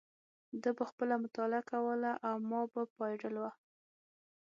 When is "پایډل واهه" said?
2.95-3.57